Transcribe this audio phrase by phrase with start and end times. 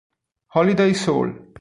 [0.57, 1.45] Holiday Soul